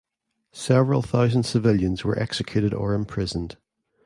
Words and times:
Several 0.55 1.03
thousand 1.03 1.43
civilians 1.43 2.03
were 2.03 2.17
executed 2.17 2.73
or 2.73 2.95
imprisoned. 2.95 3.57